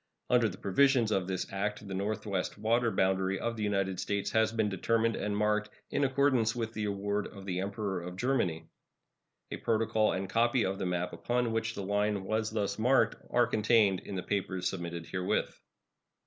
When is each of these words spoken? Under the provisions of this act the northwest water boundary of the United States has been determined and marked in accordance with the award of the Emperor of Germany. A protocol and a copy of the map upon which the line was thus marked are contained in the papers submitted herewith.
Under 0.31 0.49
the 0.49 0.57
provisions 0.57 1.11
of 1.11 1.27
this 1.27 1.45
act 1.53 1.87
the 1.87 1.93
northwest 1.93 2.57
water 2.57 2.89
boundary 2.89 3.39
of 3.39 3.55
the 3.55 3.61
United 3.61 3.99
States 3.99 4.31
has 4.31 4.51
been 4.51 4.67
determined 4.67 5.15
and 5.15 5.37
marked 5.37 5.69
in 5.91 6.03
accordance 6.03 6.55
with 6.55 6.73
the 6.73 6.85
award 6.85 7.27
of 7.27 7.45
the 7.45 7.59
Emperor 7.59 8.01
of 8.01 8.15
Germany. 8.15 8.65
A 9.51 9.57
protocol 9.57 10.13
and 10.13 10.25
a 10.25 10.27
copy 10.27 10.65
of 10.65 10.79
the 10.79 10.87
map 10.87 11.13
upon 11.13 11.51
which 11.51 11.75
the 11.75 11.83
line 11.83 12.23
was 12.23 12.49
thus 12.49 12.79
marked 12.79 13.23
are 13.29 13.45
contained 13.45 13.99
in 13.99 14.15
the 14.15 14.23
papers 14.23 14.67
submitted 14.67 15.05
herewith. 15.05 15.61